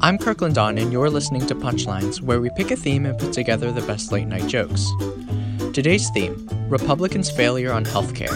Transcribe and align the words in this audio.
I'm 0.00 0.16
Kirkland 0.16 0.54
Don, 0.54 0.78
and 0.78 0.92
you're 0.92 1.10
listening 1.10 1.44
to 1.48 1.56
Punchlines, 1.56 2.20
where 2.20 2.40
we 2.40 2.50
pick 2.50 2.70
a 2.70 2.76
theme 2.76 3.04
and 3.04 3.18
put 3.18 3.32
together 3.32 3.72
the 3.72 3.80
best 3.80 4.12
late 4.12 4.28
night 4.28 4.46
jokes. 4.46 4.88
Today's 5.72 6.08
theme 6.10 6.48
Republicans' 6.68 7.32
failure 7.32 7.72
on 7.72 7.84
healthcare. 7.84 8.32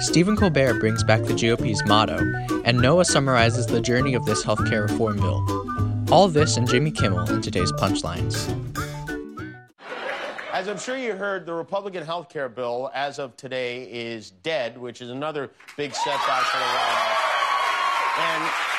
Stephen 0.00 0.36
Colbert 0.36 0.78
brings 0.78 1.02
back 1.02 1.24
the 1.24 1.34
GOP's 1.34 1.84
motto, 1.86 2.18
and 2.64 2.78
Noah 2.78 3.04
summarizes 3.04 3.66
the 3.66 3.80
journey 3.80 4.14
of 4.14 4.24
this 4.26 4.44
healthcare 4.44 4.88
reform 4.88 5.16
bill. 5.16 6.14
All 6.14 6.28
this 6.28 6.56
and 6.56 6.68
Jimmy 6.68 6.92
Kimmel 6.92 7.28
in 7.30 7.42
today's 7.42 7.72
Punchlines. 7.72 8.46
As 10.52 10.68
I'm 10.68 10.78
sure 10.78 10.96
you 10.96 11.14
heard, 11.14 11.46
the 11.46 11.54
Republican 11.54 12.04
health 12.04 12.28
care 12.28 12.48
bill, 12.48 12.92
as 12.94 13.18
of 13.18 13.36
today, 13.36 13.90
is 13.90 14.30
dead, 14.44 14.78
which 14.78 15.02
is 15.02 15.10
another 15.10 15.50
big 15.76 15.92
setback 15.92 16.44
for 16.44 16.58
the 16.58 16.64
White 16.64 16.78
House. 16.78 17.26
And 18.18 18.75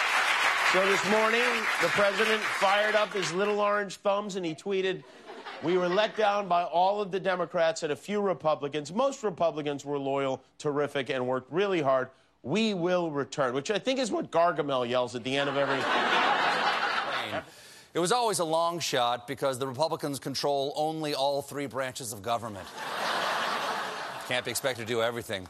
so 0.74 0.86
this 0.86 1.10
morning, 1.10 1.42
the 1.82 1.88
president 1.90 2.42
fired 2.42 2.94
up 2.94 3.14
his 3.14 3.32
little 3.32 3.62
orange 3.62 3.96
thumbs 3.98 4.36
and 4.36 4.46
he 4.46 4.54
tweeted, 4.54 5.02
We 5.64 5.78
were 5.78 5.88
let 5.88 6.18
down 6.18 6.48
by 6.48 6.64
all 6.64 7.02
of 7.02 7.10
the 7.10 7.20
Democrats 7.20 7.84
and 7.84 7.94
a 7.94 7.96
few 7.96 8.20
Republicans. 8.20 8.92
Most 8.92 9.24
Republicans 9.24 9.86
were 9.86 9.98
loyal, 9.98 10.42
terrific, 10.58 11.10
and 11.10 11.26
worked 11.26 11.52
really 11.54 11.82
hard. 11.82 12.10
We 12.44 12.74
will 12.74 13.12
return, 13.12 13.54
which 13.54 13.72
I 13.72 13.80
think 13.80 13.98
is 13.98 14.12
what 14.12 14.30
Gargamel 14.30 14.88
yells 14.88 15.16
at 15.16 15.24
the 15.24 15.38
end 15.38 15.50
of 15.50 15.58
every. 15.58 15.80
It 17.94 18.00
was 18.00 18.12
always 18.12 18.40
a 18.40 18.46
long 18.46 18.80
shot 18.80 19.26
because 19.26 19.58
the 19.58 19.68
Republicans 19.68 20.20
control 20.20 20.74
only 20.76 21.16
all 21.16 21.42
three 21.42 21.66
branches 21.66 22.14
of 22.14 22.22
government. 22.22 22.68
Can't 24.28 24.44
be 24.44 24.52
expected 24.52 24.86
to 24.86 24.94
do 24.94 25.02
everything. 25.02 25.48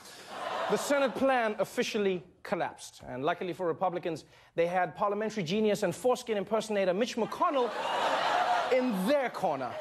The 0.70 0.78
Senate 0.78 1.16
plan 1.16 1.56
officially 1.60 2.22
collapsed. 2.44 3.02
And 3.08 3.24
luckily 3.24 3.54
for 3.54 3.66
Republicans, 3.66 4.26
they 4.56 4.68
had 4.68 4.98
parliamentary 4.98 5.44
genius 5.44 5.84
and 5.84 5.96
foreskin 5.96 6.36
impersonator 6.36 6.94
Mitch 6.94 7.16
McConnell 7.16 7.72
in 8.74 9.08
their 9.08 9.30
corner. 9.30 9.72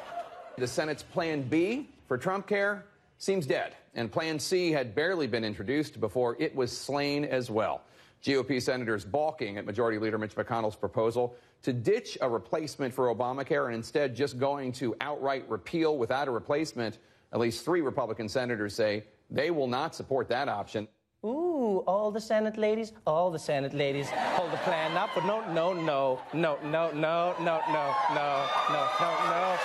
The 0.57 0.65
Senate's 0.65 1.03
Plan 1.03 1.41
B 1.41 1.89
for 2.07 2.17
Trump 2.17 2.47
care 2.47 2.85
seems 3.17 3.45
dead, 3.45 3.75
and 3.95 4.09
Plan 4.09 4.39
C 4.39 4.71
had 4.71 4.95
barely 4.95 5.27
been 5.27 5.43
introduced 5.43 5.99
before 5.99 6.37
it 6.39 6.55
was 6.55 6.75
slain 6.75 7.25
as 7.25 7.51
well. 7.51 7.81
GOP 8.23 8.61
senators 8.61 9.03
balking 9.03 9.57
at 9.57 9.65
Majority 9.65 9.99
Leader 9.99 10.17
Mitch 10.17 10.35
McConnell's 10.35 10.77
proposal 10.77 11.35
to 11.63 11.73
ditch 11.73 12.17
a 12.21 12.29
replacement 12.29 12.93
for 12.93 13.13
Obamacare 13.13 13.65
and 13.65 13.75
instead 13.75 14.15
just 14.15 14.39
going 14.39 14.71
to 14.71 14.95
outright 15.01 15.47
repeal 15.49 15.97
without 15.97 16.29
a 16.29 16.31
replacement. 16.31 16.99
At 17.33 17.39
least 17.39 17.65
three 17.65 17.81
Republican 17.81 18.29
senators 18.29 18.73
say 18.73 19.03
they 19.29 19.51
will 19.51 19.67
not 19.67 19.95
support 19.95 20.29
that 20.29 20.47
option. 20.49 20.87
Ooh, 21.25 21.83
all 21.87 22.11
the 22.11 22.21
Senate 22.21 22.57
ladies, 22.57 22.93
all 23.05 23.31
the 23.31 23.39
Senate 23.39 23.73
ladies 23.73 24.07
hold 24.09 24.51
the 24.51 24.57
plan 24.57 24.95
up, 24.95 25.09
but 25.15 25.25
no, 25.25 25.41
no, 25.51 25.73
no, 25.73 26.19
no, 26.33 26.57
no, 26.63 26.91
no, 26.91 26.91
no, 26.91 27.33
no, 27.39 27.61
no, 27.69 27.91
no, 28.13 28.49
no, 28.69 28.87
no. 29.29 29.57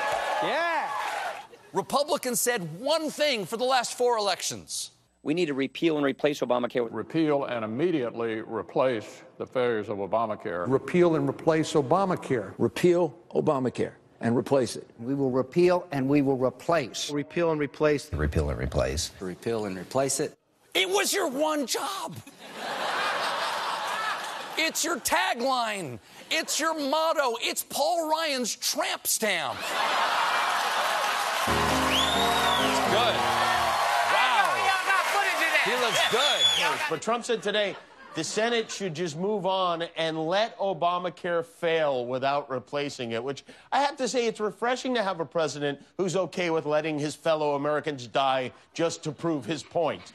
Yeah. 0.43 0.89
Republicans 1.73 2.41
said 2.41 2.81
one 2.81 3.11
thing 3.11 3.45
for 3.45 3.57
the 3.57 3.65
last 3.65 3.97
four 3.97 4.17
elections. 4.17 4.91
We 5.23 5.35
need 5.35 5.47
to 5.47 5.55
repeal 5.55 5.99
and 5.99 6.05
replace 6.05 6.41
Obamacare. 6.41 6.89
Repeal 6.91 7.45
and 7.45 7.65
immediately 7.65 8.41
replace 8.41 9.23
the 9.39 9.47
failures 9.47 9.89
of 9.89 9.99
Obamacare. 9.99 10.65
Repeal 10.69 11.15
and 11.15 11.29
replace 11.29 11.75
Obamacare. 11.75 12.55
Repeal 12.59 13.15
Obamacare 13.33 13.93
and 14.23 14.37
replace 14.37 14.77
it. 14.77 14.89
We 14.99 15.15
will 15.15 15.31
repeal 15.31 15.87
and 15.93 16.09
we 16.09 16.23
will 16.23 16.39
replace. 16.39 17.11
Repeal 17.11 17.51
and 17.51 17.61
replace. 17.61 18.13
Repeal 18.13 18.51
and 18.51 18.59
replace. 18.59 19.11
Repeal 19.21 19.67
and 19.67 19.77
replace 19.77 20.21
it. 20.21 20.39
It 20.75 20.89
was 20.89 21.13
your 21.13 21.29
one 21.29 21.67
job. 21.67 22.17
it's 24.57 24.85
your 24.85 24.99
tagline. 25.01 25.99
It's 26.31 26.59
your 26.59 26.79
motto. 26.79 27.37
It's 27.41 27.63
Paul 27.63 28.09
Ryan's 28.09 28.57
tramp 28.57 29.07
stamp. 29.07 29.59
It's 29.59 29.67
good. 32.91 33.15
Wow. 34.15 34.69
He 35.65 35.73
looks 35.73 36.01
good. 36.11 36.41
But 36.89 37.03
Trump 37.03 37.25
said 37.25 37.43
today 37.43 37.77
the 38.15 38.25
Senate 38.25 38.71
should 38.71 38.95
just 38.95 39.17
move 39.17 39.47
on 39.47 39.85
and 39.97 40.27
let 40.27 40.57
Obamacare 40.59 41.45
fail 41.45 42.05
without 42.07 42.51
replacing 42.51 43.13
it, 43.13 43.23
which 43.23 43.45
I 43.71 43.81
have 43.81 43.97
to 43.97 44.09
say 44.09 44.27
it's 44.27 44.41
refreshing 44.41 44.95
to 44.95 45.03
have 45.03 45.21
a 45.21 45.25
president 45.25 45.83
who's 45.97 46.17
okay 46.17 46.51
with 46.51 46.67
letting 46.67 46.99
his 46.99 47.15
fellow 47.15 47.55
Americans 47.55 48.07
die 48.07 48.53
just 48.75 49.03
to 49.05 49.13
prove 49.13 49.45
his 49.45 49.63
point. 49.63 50.13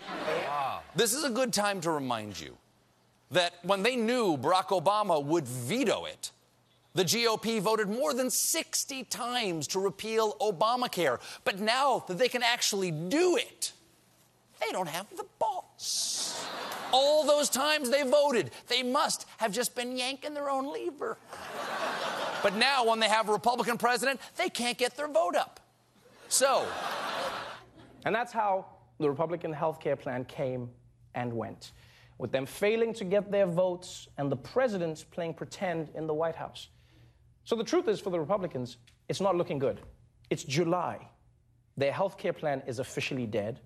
This 0.96 1.14
is 1.14 1.24
a 1.24 1.30
good 1.30 1.54
time 1.54 1.82
to 1.82 1.92
remind 1.92 2.40
you 2.40 2.58
that 3.32 3.54
when 3.64 3.84
they 3.84 3.96
knew 3.96 4.38
Barack 4.38 4.68
Obama 4.68 5.24
would 5.24 5.48
veto 5.48 6.06
it, 6.06 6.32
the 6.94 7.04
GOP 7.04 7.60
voted 7.60 7.90
more 7.90 8.14
than 8.14 8.30
60 8.30 9.04
times 9.06 9.68
to 9.68 9.80
repeal 9.80 10.36
Obamacare. 10.42 11.20
But 11.44 11.60
now 11.60 12.04
that 12.08 12.18
they 12.18 12.28
can 12.28 12.42
actually 12.42 12.90
do 12.90 13.36
it, 13.36 13.74
they 14.60 14.72
don't 14.72 14.90
have 14.90 15.06
the 15.16 15.26
balls. 15.38 16.17
All 16.94 17.26
those 17.26 17.50
times 17.50 17.90
they 17.90 18.04
voted, 18.04 18.52
they 18.68 18.84
must 18.84 19.26
have 19.38 19.52
just 19.52 19.76
been 19.76 19.98
yanking 19.98 20.34
their 20.34 20.50
own 20.50 20.72
lever. 20.72 21.18
But 22.44 22.56
now, 22.56 22.86
when 22.86 23.00
they 23.00 23.10
have 23.10 23.30
a 23.30 23.34
Republican 23.34 23.78
president, 23.78 24.20
they 24.36 24.50
can't 24.50 24.78
get 24.78 24.96
their 24.96 25.08
vote 25.08 25.36
up. 25.36 25.60
So. 26.30 26.66
And 28.06 28.16
that's 28.16 28.32
how 28.32 28.66
the 29.00 29.10
Republican 29.10 29.52
health 29.52 29.80
care 29.80 29.96
plan 29.96 30.24
came 30.26 30.70
and 31.16 31.34
went, 31.34 31.72
with 32.18 32.32
them 32.32 32.46
failing 32.46 32.94
to 32.94 33.04
get 33.04 33.32
their 33.32 33.46
votes 33.48 34.08
and 34.18 34.32
the 34.32 34.38
president 34.38 35.06
playing 35.12 35.34
pretend 35.34 35.90
in 35.96 36.08
the 36.08 36.14
White 36.14 36.36
House. 36.36 36.70
So 37.44 37.56
the 37.56 37.64
truth 37.64 37.88
is, 37.88 38.00
for 38.00 38.10
the 38.10 38.20
Republicans, 38.20 38.78
it's 39.10 39.22
not 39.22 39.36
looking 39.36 39.60
good. 39.60 39.82
It's 40.30 40.44
July. 40.44 41.08
Their 41.76 41.92
health 41.92 42.18
care 42.18 42.34
plan 42.34 42.62
is 42.68 42.80
officially 42.80 43.26
dead. 43.26 43.60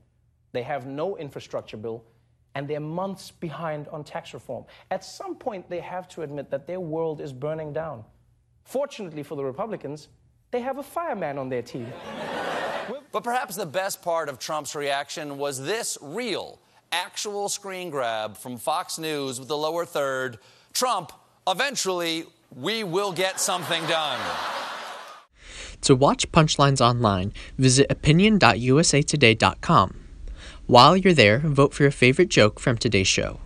They 0.54 0.64
have 0.64 0.86
no 0.86 1.18
infrastructure 1.18 1.78
bill, 1.78 2.04
and 2.56 2.68
they're 2.68 2.80
months 2.80 3.32
behind 3.32 3.88
on 3.90 4.04
tax 4.04 4.34
reform. 4.34 4.66
At 4.90 5.04
some 5.04 5.36
point, 5.36 5.70
they 5.70 5.80
have 5.80 6.08
to 6.10 6.22
admit 6.22 6.50
that 6.52 6.68
their 6.68 6.80
world 6.80 7.22
is 7.22 7.34
burning 7.34 7.74
down. 7.74 8.04
Fortunately 8.64 9.24
for 9.24 9.36
the 9.36 9.44
Republicans, 9.44 10.10
they 10.52 10.62
have 10.62 10.78
a 10.78 10.84
fireman 10.84 11.38
on 11.38 11.50
their 11.50 11.62
team. 11.62 11.88
but 13.12 13.24
perhaps 13.24 13.56
the 13.56 13.66
best 13.66 14.02
part 14.02 14.30
of 14.30 14.40
Trump's 14.40 14.76
reaction 14.76 15.38
was 15.38 15.64
this 15.64 15.98
real, 16.02 16.60
actual 16.92 17.50
screen 17.50 17.90
grab 17.90 18.38
from 18.38 18.58
Fox 18.58 19.00
News 19.00 19.40
with 19.40 19.48
the 19.48 19.58
lower 19.58 19.86
third 19.86 20.40
Trump, 20.74 21.12
eventually, 21.48 22.26
we 22.56 22.84
will 22.84 23.12
get 23.12 23.40
something 23.40 23.84
done. 23.88 24.20
To 25.82 25.96
watch 25.96 26.32
punchlines 26.32 26.80
online, 26.80 27.34
visit 27.58 27.88
opinion.usatoday.com. 27.90 30.01
While 30.72 30.96
you're 30.96 31.12
there, 31.12 31.40
vote 31.40 31.74
for 31.74 31.84
your 31.84 31.92
favorite 31.92 32.30
joke 32.30 32.58
from 32.58 32.78
today's 32.78 33.06
show. 33.06 33.42